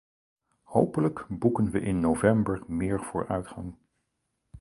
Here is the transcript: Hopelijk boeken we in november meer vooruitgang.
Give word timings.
Hopelijk 0.63 1.25
boeken 1.29 1.71
we 1.71 1.79
in 1.79 1.99
november 1.99 2.61
meer 2.67 3.01
vooruitgang. 3.03 3.75